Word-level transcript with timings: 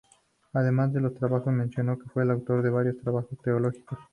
Además 0.53 0.91
de 0.93 0.99
los 0.99 1.13
trabajos 1.13 1.53
mencionados 1.53 2.03
fue 2.11 2.23
el 2.23 2.31
autor 2.31 2.63
de 2.63 2.71
varios 2.71 2.97
trabajos 2.97 3.37
teológicos. 3.43 3.99